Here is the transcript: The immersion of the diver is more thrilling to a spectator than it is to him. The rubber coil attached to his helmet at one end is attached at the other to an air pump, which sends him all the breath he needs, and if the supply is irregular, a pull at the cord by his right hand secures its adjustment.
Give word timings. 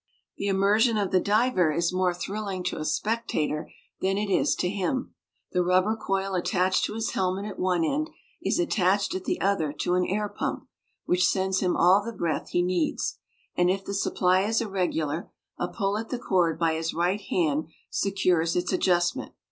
The 0.37 0.47
immersion 0.47 0.97
of 0.97 1.11
the 1.11 1.19
diver 1.19 1.71
is 1.71 1.93
more 1.93 2.11
thrilling 2.11 2.63
to 2.63 2.79
a 2.79 2.85
spectator 2.85 3.71
than 4.01 4.17
it 4.17 4.31
is 4.31 4.55
to 4.55 4.67
him. 4.67 5.13
The 5.51 5.63
rubber 5.63 5.95
coil 5.95 6.33
attached 6.33 6.85
to 6.85 6.95
his 6.95 7.11
helmet 7.11 7.45
at 7.45 7.59
one 7.59 7.83
end 7.83 8.09
is 8.41 8.57
attached 8.57 9.13
at 9.13 9.25
the 9.25 9.39
other 9.39 9.71
to 9.73 9.93
an 9.93 10.07
air 10.07 10.27
pump, 10.27 10.65
which 11.05 11.27
sends 11.27 11.59
him 11.59 11.77
all 11.77 12.03
the 12.03 12.13
breath 12.13 12.49
he 12.49 12.63
needs, 12.63 13.19
and 13.55 13.69
if 13.69 13.85
the 13.85 13.93
supply 13.93 14.41
is 14.41 14.59
irregular, 14.59 15.29
a 15.59 15.67
pull 15.67 15.99
at 15.99 16.09
the 16.09 16.17
cord 16.17 16.57
by 16.57 16.73
his 16.73 16.95
right 16.95 17.21
hand 17.21 17.67
secures 17.91 18.55
its 18.55 18.73
adjustment. 18.73 19.33